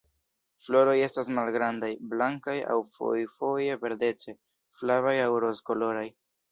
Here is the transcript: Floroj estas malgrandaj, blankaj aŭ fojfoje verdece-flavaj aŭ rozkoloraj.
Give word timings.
Floroj 0.67 0.95
estas 1.07 1.29
malgrandaj, 1.39 1.91
blankaj 2.15 2.57
aŭ 2.73 2.79
fojfoje 2.97 3.79
verdece-flavaj 3.87 5.19
aŭ 5.29 5.33
rozkoloraj. 5.49 6.09